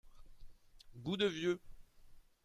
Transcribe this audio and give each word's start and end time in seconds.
Goût 0.97 1.15
de 1.15 1.27
vieux. 1.27 1.59